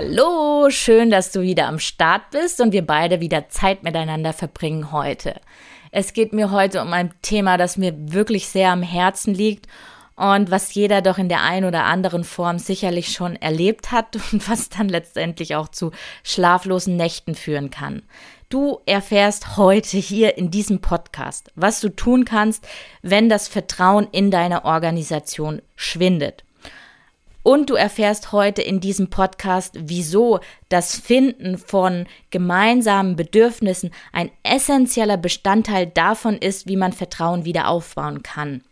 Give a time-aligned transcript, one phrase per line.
[0.00, 4.92] Hallo, schön, dass du wieder am Start bist und wir beide wieder Zeit miteinander verbringen
[4.92, 5.40] heute.
[5.90, 9.66] Es geht mir heute um ein Thema, das mir wirklich sehr am Herzen liegt
[10.14, 14.48] und was jeder doch in der einen oder anderen Form sicherlich schon erlebt hat und
[14.48, 15.90] was dann letztendlich auch zu
[16.22, 18.02] schlaflosen Nächten führen kann.
[18.50, 22.64] Du erfährst heute hier in diesem Podcast, was du tun kannst,
[23.02, 26.44] wenn das Vertrauen in deine Organisation schwindet.
[27.42, 35.16] Und du erfährst heute in diesem Podcast, wieso das Finden von gemeinsamen Bedürfnissen ein essentieller
[35.16, 38.62] Bestandteil davon ist, wie man Vertrauen wieder aufbauen kann.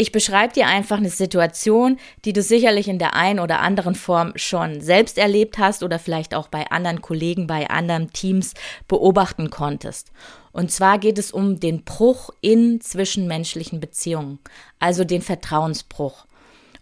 [0.00, 4.32] Ich beschreibe dir einfach eine Situation, die du sicherlich in der einen oder anderen Form
[4.34, 8.54] schon selbst erlebt hast oder vielleicht auch bei anderen Kollegen, bei anderen Teams
[8.88, 10.10] beobachten konntest.
[10.52, 14.38] Und zwar geht es um den Bruch in zwischenmenschlichen Beziehungen,
[14.78, 16.24] also den Vertrauensbruch.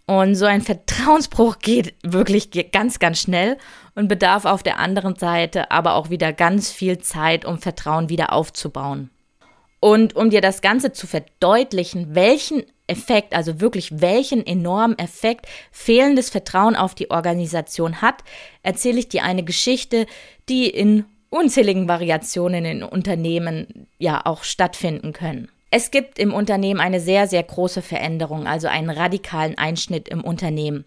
[0.09, 3.57] Und so ein Vertrauensbruch geht wirklich ganz, ganz schnell
[3.93, 8.33] und bedarf auf der anderen Seite aber auch wieder ganz viel Zeit, um Vertrauen wieder
[8.33, 9.11] aufzubauen.
[9.79, 16.31] Und um dir das Ganze zu verdeutlichen, welchen Effekt, also wirklich welchen enormen Effekt fehlendes
[16.31, 18.23] Vertrauen auf die Organisation hat,
[18.63, 20.07] erzähle ich dir eine Geschichte,
[20.49, 25.49] die in unzähligen Variationen in Unternehmen ja auch stattfinden können.
[25.71, 30.85] Es gibt im Unternehmen eine sehr, sehr große Veränderung, also einen radikalen Einschnitt im Unternehmen.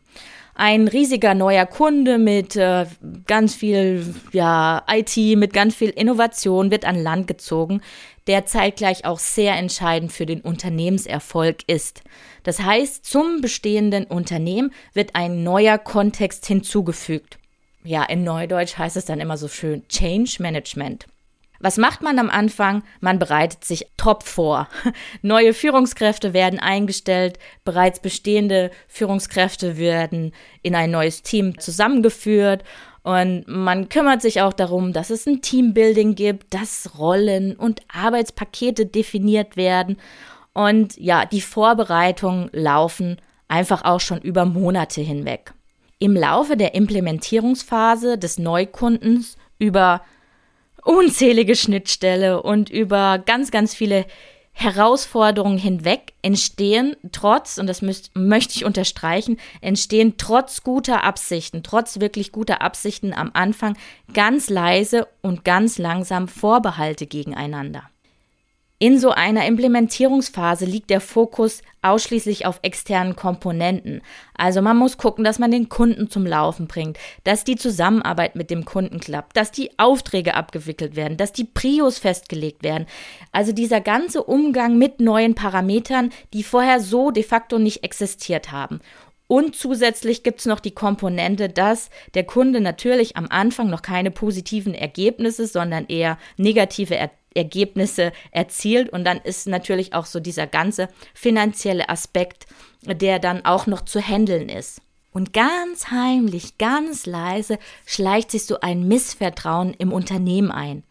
[0.54, 2.86] Ein riesiger neuer Kunde mit äh,
[3.26, 7.80] ganz viel ja, IT, mit ganz viel Innovation wird an Land gezogen,
[8.26, 12.02] der zeitgleich auch sehr entscheidend für den Unternehmenserfolg ist.
[12.42, 17.38] Das heißt, zum bestehenden Unternehmen wird ein neuer Kontext hinzugefügt.
[17.82, 21.06] Ja, in Neudeutsch heißt es dann immer so schön Change Management.
[21.62, 22.82] Was macht man am Anfang?
[23.00, 24.68] Man bereitet sich top vor.
[25.22, 32.64] Neue Führungskräfte werden eingestellt, bereits bestehende Führungskräfte werden in ein neues Team zusammengeführt
[33.04, 38.86] und man kümmert sich auch darum, dass es ein Teambuilding gibt, dass Rollen und Arbeitspakete
[38.86, 39.96] definiert werden
[40.52, 43.16] und ja, die Vorbereitungen laufen
[43.48, 45.54] einfach auch schon über Monate hinweg.
[45.98, 50.02] Im Laufe der Implementierungsphase des Neukundens über
[50.82, 54.06] unzählige Schnittstelle und über ganz, ganz viele
[54.54, 62.00] Herausforderungen hinweg entstehen trotz, und das müsst, möchte ich unterstreichen, entstehen trotz guter Absichten, trotz
[62.00, 63.78] wirklich guter Absichten am Anfang
[64.12, 67.91] ganz leise und ganz langsam Vorbehalte gegeneinander.
[68.82, 74.02] In so einer Implementierungsphase liegt der Fokus ausschließlich auf externen Komponenten.
[74.36, 78.50] Also man muss gucken, dass man den Kunden zum Laufen bringt, dass die Zusammenarbeit mit
[78.50, 82.86] dem Kunden klappt, dass die Aufträge abgewickelt werden, dass die Prios festgelegt werden.
[83.30, 88.80] Also dieser ganze Umgang mit neuen Parametern, die vorher so de facto nicht existiert haben.
[89.28, 94.10] Und zusätzlich gibt es noch die Komponente, dass der Kunde natürlich am Anfang noch keine
[94.10, 98.90] positiven Ergebnisse, sondern eher negative Ergebnisse Ergebnisse erzielt.
[98.90, 102.46] Und dann ist natürlich auch so dieser ganze finanzielle Aspekt,
[102.82, 104.80] der dann auch noch zu handeln ist.
[105.12, 110.84] Und ganz heimlich, ganz leise schleicht sich so ein Missvertrauen im Unternehmen ein.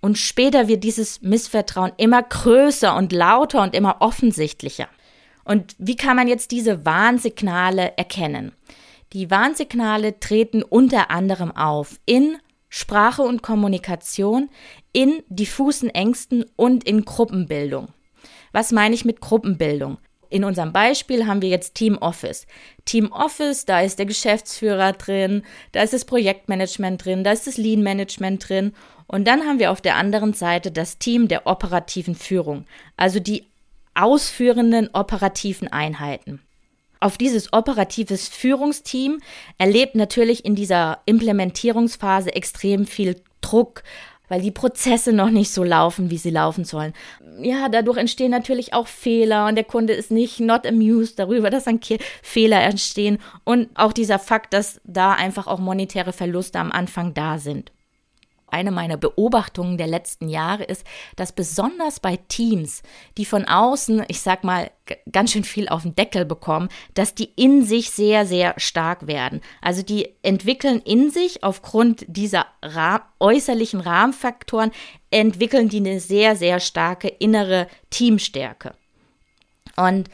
[0.00, 4.88] Und später wird dieses Missvertrauen immer größer und lauter und immer offensichtlicher.
[5.44, 8.52] Und wie kann man jetzt diese Warnsignale erkennen?
[9.12, 12.36] Die Warnsignale treten unter anderem auf in
[12.76, 14.50] Sprache und Kommunikation,
[14.92, 17.88] in diffusen Ängsten und in Gruppenbildung.
[18.52, 19.96] Was meine ich mit Gruppenbildung?
[20.28, 22.46] In unserem Beispiel haben wir jetzt Team Office.
[22.84, 25.42] Team Office, da ist der Geschäftsführer drin,
[25.72, 28.74] da ist das Projektmanagement drin, da ist das Lean Management drin
[29.06, 32.66] und dann haben wir auf der anderen Seite das Team der operativen Führung,
[32.98, 33.46] also die
[33.94, 36.42] ausführenden operativen Einheiten.
[37.00, 39.20] Auf dieses operatives Führungsteam
[39.58, 43.82] erlebt natürlich in dieser Implementierungsphase extrem viel Druck,
[44.28, 46.92] weil die Prozesse noch nicht so laufen, wie sie laufen sollen.
[47.40, 51.64] Ja, dadurch entstehen natürlich auch Fehler und der Kunde ist nicht not amused darüber, dass
[51.64, 51.80] dann
[52.22, 57.38] Fehler entstehen und auch dieser Fakt, dass da einfach auch monetäre Verluste am Anfang da
[57.38, 57.72] sind.
[58.48, 60.84] Eine meiner Beobachtungen der letzten Jahre ist,
[61.16, 62.82] dass besonders bei Teams,
[63.18, 64.70] die von außen, ich sag mal,
[65.10, 69.40] ganz schön viel auf den Deckel bekommen, dass die in sich sehr, sehr stark werden.
[69.60, 74.70] Also die entwickeln in sich aufgrund dieser Ra äußerlichen Rahmenfaktoren,
[75.10, 78.74] entwickeln die eine sehr, sehr starke innere Teamstärke.
[79.76, 80.08] Und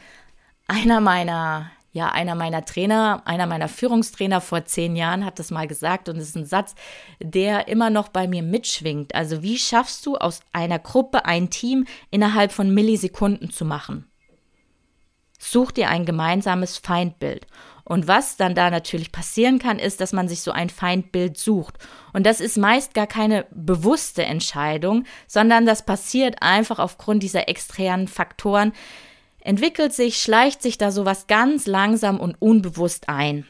[0.67, 5.67] einer meiner ja, einer meiner Trainer, einer meiner Führungstrainer vor zehn Jahren hat das mal
[5.67, 6.73] gesagt und es ist ein Satz,
[7.21, 9.13] der immer noch bei mir mitschwingt.
[9.13, 14.09] Also wie schaffst du aus einer Gruppe ein Team innerhalb von Millisekunden zu machen?
[15.37, 17.45] Such dir ein gemeinsames Feindbild.
[17.85, 21.77] Und was dann da natürlich passieren kann, ist, dass man sich so ein Feindbild sucht.
[22.13, 28.07] Und das ist meist gar keine bewusste Entscheidung, sondern das passiert einfach aufgrund dieser externen
[28.07, 28.71] Faktoren,
[29.43, 33.45] entwickelt sich, schleicht sich da sowas ganz langsam und unbewusst ein.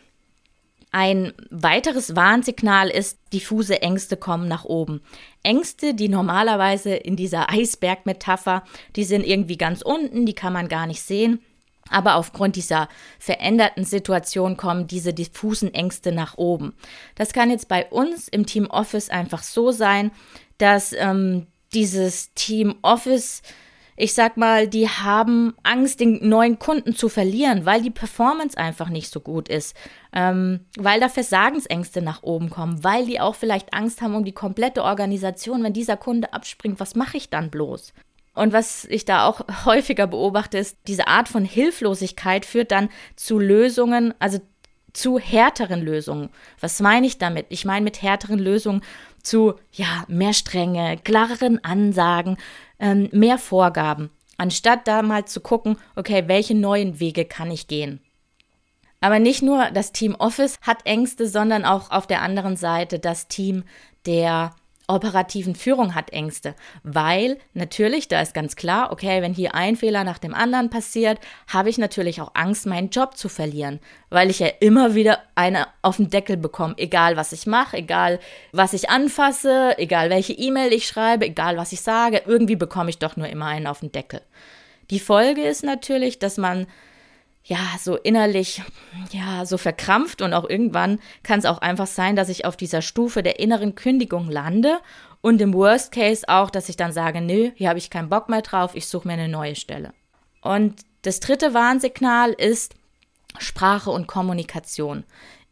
[0.92, 5.02] Ein weiteres Warnsignal ist, diffuse Ängste kommen nach oben.
[5.42, 8.64] Ängste, die normalerweise in dieser Eisbergmetapher,
[8.96, 11.40] die sind irgendwie ganz unten, die kann man gar nicht sehen.
[11.90, 16.74] Aber aufgrund dieser veränderten Situation kommen diese diffusen Ängste nach oben.
[17.16, 20.12] Das kann jetzt bei uns im Team Office einfach so sein,
[20.60, 23.42] dass ähm, dieses Team Office
[23.96, 28.90] ich sag mal, die haben Angst, den neuen Kunden zu verlieren, weil die Performance einfach
[28.90, 29.76] nicht so gut ist,
[30.14, 34.32] ähm, weil da Versagensängste nach oben kommen, weil die auch vielleicht Angst haben um die
[34.32, 35.64] komplette Organisation.
[35.64, 37.94] Wenn dieser Kunde abspringt, was mache ich dann bloß?
[38.36, 43.38] Und was ich da auch häufiger beobachte, ist, diese Art von Hilflosigkeit führt dann zu
[43.38, 44.40] Lösungen, also
[44.94, 46.30] zu härteren Lösungen.
[46.60, 47.48] Was meine ich damit?
[47.50, 48.82] Ich meine mit härteren Lösungen
[49.24, 52.38] zu, ja, mehr Strenge, klareren Ansagen,
[52.80, 58.02] ähm, mehr Vorgaben, anstatt da mal zu gucken, okay, welche neuen Wege kann ich gehen.
[59.02, 63.28] Aber nicht nur das Team Office hat Ängste, sondern auch auf der anderen Seite das
[63.28, 63.64] Team
[64.06, 64.56] der
[64.88, 70.04] operativen Führung hat Ängste, weil natürlich, da ist ganz klar, okay, wenn hier ein Fehler
[70.04, 74.40] nach dem anderen passiert, habe ich natürlich auch Angst, meinen Job zu verlieren, weil ich
[74.40, 78.20] ja immer wieder eine auf den Deckel bekomme, egal was ich mache, egal
[78.52, 83.00] was ich anfasse, egal welche E-Mail ich schreibe, egal was ich sage, irgendwie bekomme ich
[83.00, 84.22] doch nur immer einen auf den Deckel.
[84.90, 86.68] Die Folge ist natürlich, dass man
[87.46, 88.62] ja, so innerlich,
[89.12, 92.82] ja, so verkrampft und auch irgendwann kann es auch einfach sein, dass ich auf dieser
[92.82, 94.80] Stufe der inneren Kündigung lande
[95.22, 98.30] und im Worst Case auch, dass ich dann sage, nö, hier habe ich keinen Bock
[98.30, 99.94] mehr drauf, ich suche mir eine neue Stelle.
[100.42, 102.76] Und das dritte Warnsignal ist
[103.40, 105.04] Sprache und Kommunikation.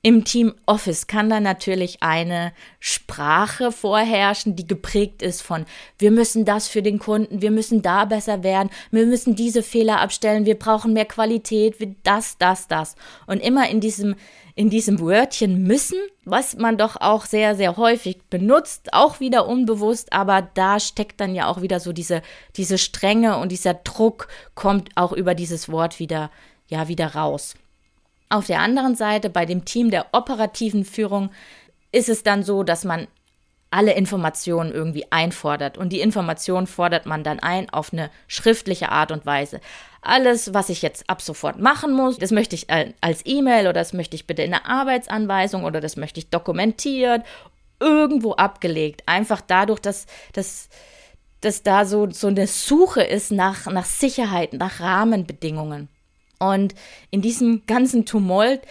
[0.04, 5.66] Im Team Office kann dann natürlich eine Sprache vorherrschen, die geprägt ist von,
[6.00, 10.00] wir müssen das für den Kunden, wir müssen da besser werden, wir müssen diese Fehler
[10.00, 12.96] abstellen, wir brauchen mehr Qualität, das, das, das.
[13.28, 14.16] Und immer in diesem,
[14.56, 20.14] in diesem Wörtchen müssen, was man doch auch sehr, sehr häufig benutzt, auch wieder unbewusst,
[20.14, 22.24] aber da steckt dann ja auch wieder so diese,
[22.56, 26.32] diese Strenge und dieser Druck kommt auch über dieses Wort wieder,
[26.68, 27.54] ja, wieder raus.
[28.32, 31.32] Auf der anderen Seite, bei dem Team der operativen Führung,
[31.92, 33.08] ist es dann so, dass man
[33.72, 35.78] alle Informationen irgendwie einfordert.
[35.78, 39.60] Und die Informationen fordert man dann ein auf eine schriftliche Art und Weise.
[40.02, 43.92] Alles, was ich jetzt ab sofort machen muss, das möchte ich als E-Mail oder das
[43.92, 47.24] möchte ich bitte in der Arbeitsanweisung oder das möchte ich dokumentiert,
[47.82, 49.04] irgendwo abgelegt.
[49.08, 50.70] Einfach dadurch, dass, dass,
[51.42, 55.90] dass da so, so eine Suche ist nach, nach Sicherheit, nach Rahmenbedingungen.
[56.42, 56.74] Und
[57.12, 58.62] in diesem ganzen Tumult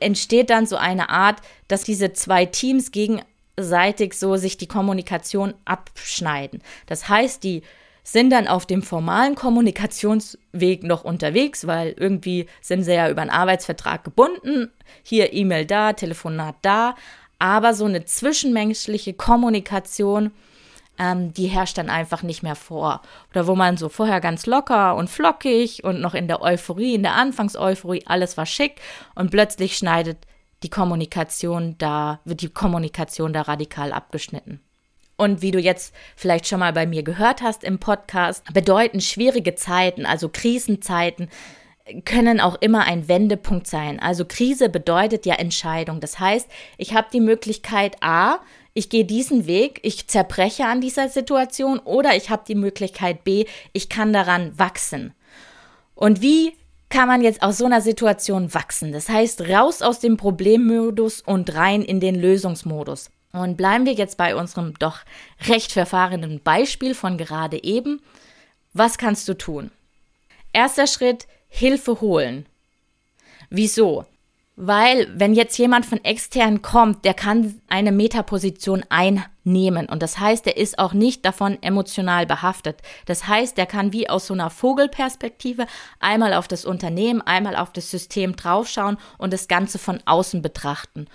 [0.00, 6.62] entsteht dann so eine Art, dass diese zwei Teams gegenseitig so sich die Kommunikation abschneiden.
[6.86, 7.62] Das heißt, die
[8.04, 13.30] sind dann auf dem formalen Kommunikationsweg noch unterwegs, weil irgendwie sind sie ja über einen
[13.30, 14.70] Arbeitsvertrag gebunden.
[15.02, 16.94] Hier E-Mail da, Telefonat da.
[17.38, 20.30] Aber so eine zwischenmenschliche Kommunikation
[20.98, 23.02] ähm, die herrscht dann einfach nicht mehr vor.
[23.30, 27.02] Oder wo man so vorher ganz locker und flockig und noch in der Euphorie, in
[27.02, 28.80] der Anfangseuphorie, alles war schick
[29.14, 30.18] und plötzlich schneidet
[30.62, 34.60] die Kommunikation da, wird die Kommunikation da radikal abgeschnitten.
[35.16, 39.56] Und wie du jetzt vielleicht schon mal bei mir gehört hast im Podcast, bedeuten schwierige
[39.56, 41.28] Zeiten, also Krisenzeiten,
[42.04, 43.98] können auch immer ein Wendepunkt sein.
[43.98, 46.00] Also Krise bedeutet ja Entscheidung.
[46.00, 48.38] Das heißt, ich habe die Möglichkeit A,
[48.78, 53.44] ich gehe diesen Weg, ich zerbreche an dieser Situation oder ich habe die Möglichkeit B,
[53.72, 55.14] ich kann daran wachsen.
[55.96, 56.52] Und wie
[56.88, 58.92] kann man jetzt aus so einer Situation wachsen?
[58.92, 63.10] Das heißt, raus aus dem Problemmodus und rein in den Lösungsmodus.
[63.32, 65.00] Und bleiben wir jetzt bei unserem doch
[65.48, 68.00] recht verfahrenen Beispiel von gerade eben.
[68.74, 69.72] Was kannst du tun?
[70.52, 72.46] Erster Schritt, Hilfe holen.
[73.50, 74.06] Wieso?
[74.60, 79.86] Weil, wenn jetzt jemand von extern kommt, der kann eine Metaposition einnehmen.
[79.86, 82.82] Und das heißt, er ist auch nicht davon emotional behaftet.
[83.06, 85.68] Das heißt, er kann wie aus so einer Vogelperspektive
[86.00, 91.06] einmal auf das Unternehmen, einmal auf das System draufschauen und das Ganze von außen betrachten.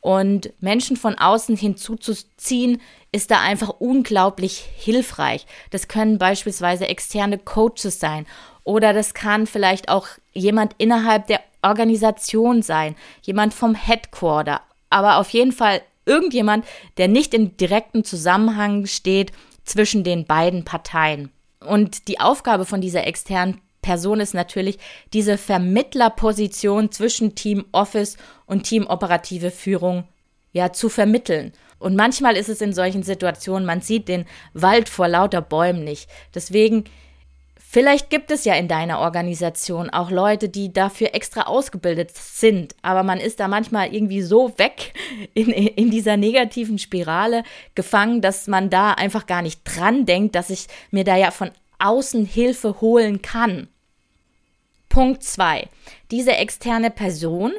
[0.00, 2.80] Und Menschen von außen hinzuzuziehen,
[3.10, 5.46] ist da einfach unglaublich hilfreich.
[5.70, 8.26] Das können beispielsweise externe Coaches sein
[8.62, 15.30] oder das kann vielleicht auch jemand innerhalb der Organisation sein, jemand vom Headquarter, aber auf
[15.30, 16.64] jeden Fall irgendjemand,
[16.96, 19.32] der nicht in direktem Zusammenhang steht
[19.64, 21.30] zwischen den beiden Parteien.
[21.60, 24.78] Und die Aufgabe von dieser externen Person ist natürlich,
[25.12, 28.16] diese Vermittlerposition zwischen Team Office
[28.46, 30.04] und Team operative Führung
[30.52, 31.52] ja zu vermitteln.
[31.78, 36.08] Und manchmal ist es in solchen Situationen, man sieht den Wald vor lauter Bäumen nicht.
[36.32, 36.84] Deswegen
[37.72, 43.02] Vielleicht gibt es ja in deiner Organisation auch Leute, die dafür extra ausgebildet sind, aber
[43.02, 44.92] man ist da manchmal irgendwie so weg
[45.34, 50.50] in, in dieser negativen Spirale gefangen, dass man da einfach gar nicht dran denkt, dass
[50.50, 53.68] ich mir da ja von außen Hilfe holen kann.
[54.90, 55.66] Punkt 2.
[56.10, 57.52] Diese externe Person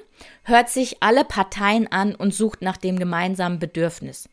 [0.43, 4.29] hört sich alle Parteien an und sucht nach dem gemeinsamen Bedürfnis.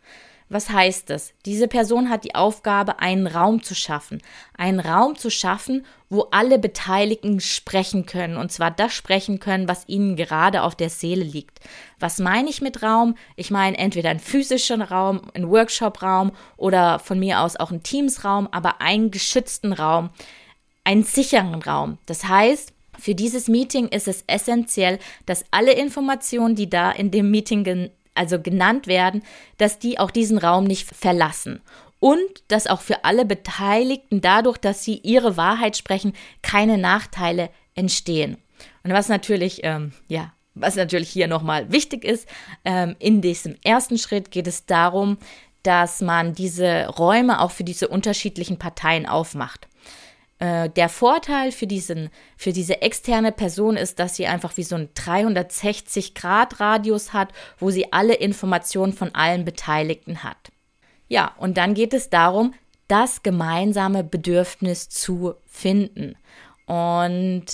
[0.52, 1.32] Was heißt das?
[1.46, 4.20] Diese Person hat die Aufgabe, einen Raum zu schaffen.
[4.58, 8.36] Einen Raum zu schaffen, wo alle Beteiligten sprechen können.
[8.36, 11.60] Und zwar das sprechen können, was ihnen gerade auf der Seele liegt.
[12.00, 13.14] Was meine ich mit Raum?
[13.36, 18.48] Ich meine entweder einen physischen Raum, einen Workshop-Raum oder von mir aus auch einen Teams-Raum,
[18.50, 20.10] aber einen geschützten Raum,
[20.82, 21.98] einen sicheren Raum.
[22.06, 27.30] Das heißt, für dieses Meeting ist es essentiell, dass alle Informationen, die da in dem
[27.30, 29.22] Meeting also genannt werden,
[29.58, 31.60] dass die auch diesen Raum nicht verlassen.
[31.98, 38.38] Und dass auch für alle Beteiligten dadurch, dass sie ihre Wahrheit sprechen, keine Nachteile entstehen.
[38.82, 42.26] Und was natürlich, ähm, ja, was natürlich hier nochmal wichtig ist,
[42.64, 45.18] ähm, in diesem ersten Schritt geht es darum,
[45.62, 49.68] dass man diese Räume auch für diese unterschiedlichen Parteien aufmacht.
[50.40, 54.74] Äh, der Vorteil für, diesen, für diese externe Person ist, dass sie einfach wie so
[54.74, 57.28] ein 360-Grad-Radius hat,
[57.58, 60.50] wo sie alle Informationen von allen Beteiligten hat.
[61.08, 62.54] Ja, und dann geht es darum,
[62.88, 66.16] das gemeinsame Bedürfnis zu finden.
[66.64, 67.44] Und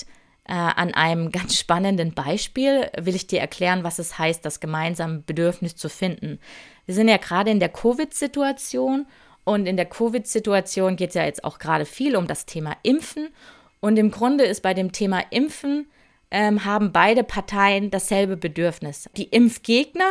[0.45, 5.25] äh, an einem ganz spannenden Beispiel will ich dir erklären, was es heißt, das gemeinsame
[5.27, 6.39] Bedürfnis zu finden.
[6.85, 9.07] Wir sind ja gerade in der Covid-Situation
[9.47, 13.29] und in der Covid-Situation geht es ja jetzt auch gerade viel um das Thema Impfen.
[13.79, 15.87] Und im Grunde ist bei dem Thema Impfen
[16.33, 19.09] ähm, haben beide Parteien dasselbe Bedürfnis.
[19.17, 20.11] Die Impfgegner,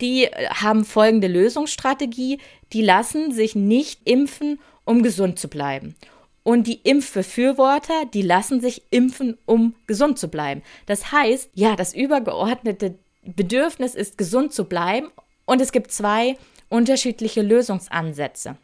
[0.00, 2.38] die äh, haben folgende Lösungsstrategie,
[2.72, 5.94] die lassen sich nicht impfen, um gesund zu bleiben.
[6.42, 10.62] Und die Impfbefürworter, die lassen sich impfen, um gesund zu bleiben.
[10.86, 15.08] Das heißt, ja, das übergeordnete Bedürfnis ist, gesund zu bleiben.
[15.44, 16.38] Und es gibt zwei
[16.72, 18.56] unterschiedliche Lösungsansätze.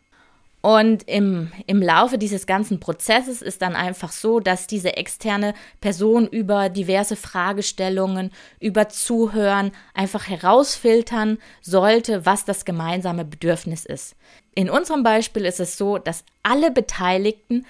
[0.60, 6.26] Und im, im Laufe dieses ganzen Prozesses ist dann einfach so, dass diese externe Person
[6.26, 14.16] über diverse Fragestellungen, über Zuhören einfach herausfiltern sollte, was das gemeinsame Bedürfnis ist.
[14.54, 17.64] In unserem Beispiel ist es so, dass alle Beteiligten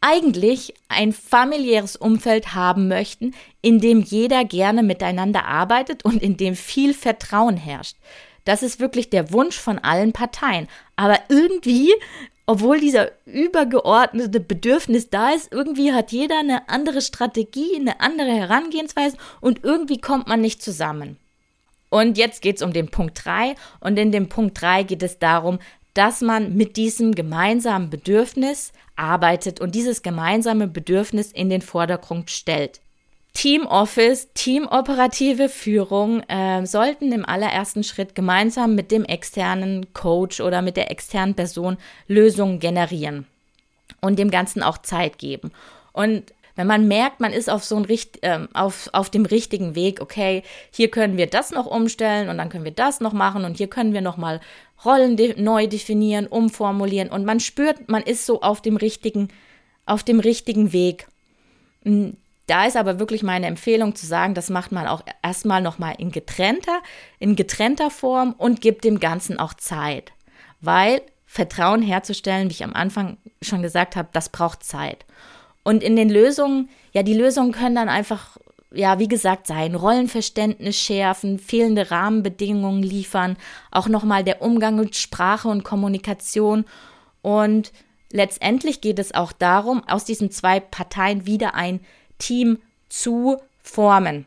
[0.00, 6.56] eigentlich ein familiäres Umfeld haben möchten, in dem jeder gerne miteinander arbeitet und in dem
[6.56, 7.96] viel Vertrauen herrscht.
[8.44, 10.68] Das ist wirklich der Wunsch von allen Parteien.
[10.96, 11.92] Aber irgendwie,
[12.46, 19.16] obwohl dieser übergeordnete Bedürfnis da ist, irgendwie hat jeder eine andere Strategie, eine andere Herangehensweise
[19.40, 21.16] und irgendwie kommt man nicht zusammen.
[21.88, 25.18] Und jetzt geht es um den Punkt 3 und in dem Punkt 3 geht es
[25.18, 25.58] darum,
[25.94, 32.80] dass man mit diesem gemeinsamen Bedürfnis arbeitet und dieses gemeinsame Bedürfnis in den Vordergrund stellt.
[33.34, 40.62] Team Office, teamoperative Führung äh, sollten im allerersten Schritt gemeinsam mit dem externen Coach oder
[40.62, 41.76] mit der externen Person
[42.08, 43.26] Lösungen generieren
[44.00, 45.52] und dem Ganzen auch Zeit geben.
[45.92, 47.86] Und wenn man merkt, man ist auf so ein
[48.22, 52.48] äh, auf, auf dem richtigen Weg, okay, hier können wir das noch umstellen und dann
[52.48, 54.40] können wir das noch machen und hier können wir noch mal
[54.84, 59.28] Rollen de neu definieren, umformulieren und man spürt, man ist so auf dem richtigen,
[59.86, 61.08] auf dem richtigen Weg
[61.84, 65.94] hm, da ist aber wirklich meine Empfehlung zu sagen, das macht man auch erstmal nochmal
[65.98, 66.80] in getrennter,
[67.18, 70.12] in getrennter Form und gibt dem Ganzen auch Zeit.
[70.60, 75.04] Weil Vertrauen herzustellen, wie ich am Anfang schon gesagt habe, das braucht Zeit.
[75.64, 78.36] Und in den Lösungen, ja, die Lösungen können dann einfach,
[78.72, 83.36] ja, wie gesagt, sein, Rollenverständnis schärfen, fehlende Rahmenbedingungen liefern,
[83.70, 86.66] auch nochmal der Umgang mit Sprache und Kommunikation.
[87.22, 87.72] Und
[88.12, 91.80] letztendlich geht es auch darum, aus diesen zwei Parteien wieder ein
[92.24, 94.24] Team zu formen.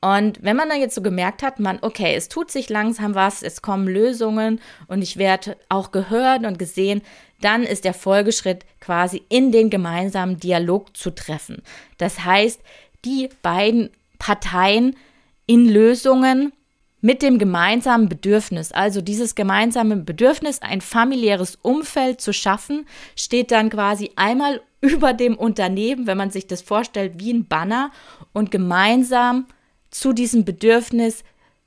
[0.00, 3.42] Und wenn man dann jetzt so gemerkt hat, man, okay, es tut sich langsam was,
[3.42, 7.02] es kommen Lösungen und ich werde auch gehört und gesehen,
[7.40, 11.62] dann ist der Folgeschritt quasi in den gemeinsamen Dialog zu treffen.
[11.98, 12.60] Das heißt,
[13.04, 14.96] die beiden Parteien
[15.46, 16.52] in Lösungen
[17.00, 23.70] mit dem gemeinsamen Bedürfnis, also dieses gemeinsame Bedürfnis, ein familiäres Umfeld zu schaffen, steht dann
[23.70, 27.90] quasi einmal über dem Unternehmen, wenn man sich das vorstellt, wie ein Banner
[28.32, 29.46] und gemeinsam
[29.90, 31.24] zu diesem Bedürfnis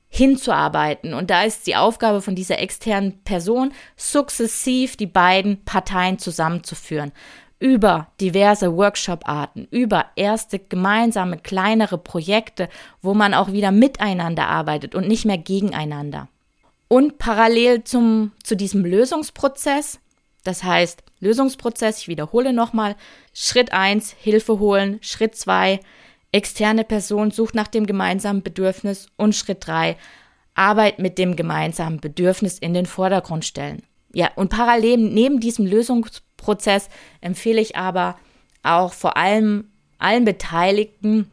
[0.08, 1.13] hinzuarbeiten.
[1.13, 7.12] Und da ist die Aufgabe von dieser externen Person, sukzessiv die beiden Parteien zusammenzuführen.
[7.60, 12.70] Über diverse Workshop-Arten, über erste gemeinsame kleinere Projekte,
[13.01, 16.27] wo man auch wieder miteinander arbeitet und nicht mehr gegeneinander.
[16.88, 20.00] Und parallel zum, zu diesem Lösungsprozess,
[20.44, 22.96] das heißt Lösungsprozess, ich wiederhole nochmal,
[23.34, 25.80] Schritt 1, Hilfe holen, Schritt 2,
[26.32, 29.08] Externe Person sucht nach dem gemeinsamen Bedürfnis.
[29.18, 29.98] Und Schritt drei
[30.56, 33.84] Arbeit mit dem gemeinsamen Bedürfnis in den Vordergrund stellen.
[34.13, 36.90] Ja, und parallel neben diesem Lösungsprozess
[37.22, 38.18] empfehle ich aber
[38.63, 41.30] auch vor allem allen Beteiligten,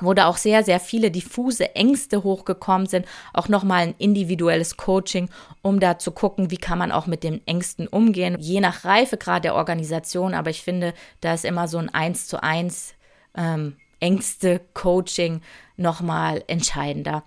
[0.00, 5.28] wo da auch sehr, sehr viele diffuse Ängste hochgekommen sind, auch nochmal ein individuelles Coaching,
[5.62, 9.44] um da zu gucken, wie kann man auch mit den Ängsten umgehen, je nach Reifegrad
[9.44, 10.34] der Organisation.
[10.34, 12.94] Aber ich finde, da ist immer so ein Eins zu eins
[13.36, 15.40] ähm, Ängste, Coaching
[15.76, 17.22] nochmal entscheidender,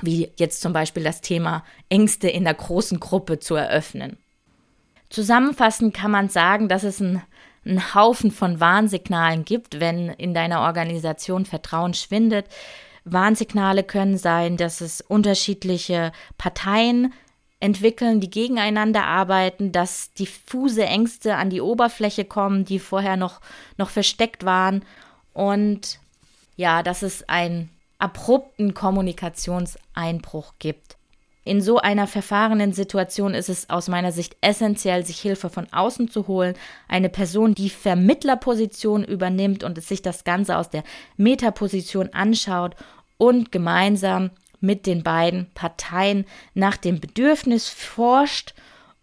[0.00, 4.18] wie jetzt zum Beispiel das Thema Ängste in der großen Gruppe zu eröffnen.
[5.10, 7.22] Zusammenfassend kann man sagen, dass es ein,
[7.64, 12.46] einen Haufen von Warnsignalen gibt, wenn in deiner Organisation Vertrauen schwindet.
[13.04, 17.12] Warnsignale können sein, dass es unterschiedliche Parteien
[17.60, 23.40] entwickeln, die gegeneinander arbeiten, dass diffuse Ängste an die Oberfläche kommen, die vorher noch,
[23.78, 24.84] noch versteckt waren
[25.32, 25.98] und
[26.56, 30.96] ja, dass es einen abrupten Kommunikationseinbruch gibt.
[31.44, 36.08] In so einer verfahrenen Situation ist es aus meiner Sicht essentiell, sich Hilfe von außen
[36.08, 36.54] zu holen,
[36.88, 40.84] eine Person, die Vermittlerposition übernimmt und sich das Ganze aus der
[41.18, 42.74] Metaposition anschaut
[43.18, 46.24] und gemeinsam mit den beiden Parteien
[46.54, 48.54] nach dem Bedürfnis forscht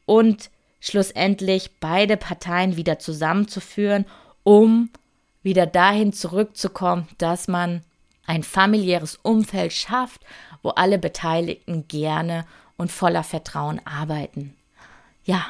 [0.07, 4.05] und schlussendlich beide Parteien wieder zusammenzuführen,
[4.44, 4.89] um
[5.44, 7.83] wieder dahin zurückzukommen, dass man
[8.25, 10.22] ein familiäres Umfeld schafft,
[10.63, 12.45] wo alle Beteiligten gerne
[12.77, 14.55] und voller Vertrauen arbeiten.
[15.24, 15.45] Ja,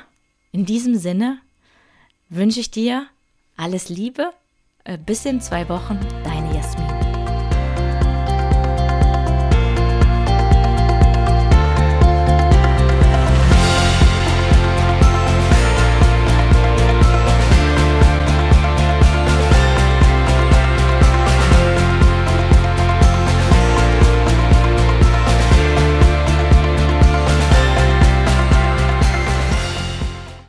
[0.52, 1.40] in diesem Sinne
[2.30, 3.08] wünsche ich dir
[3.58, 4.34] alles Liebe.
[4.84, 6.00] Äh, bis in zwei Wochen.